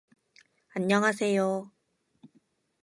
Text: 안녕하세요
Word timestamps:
안녕하세요 0.75 1.37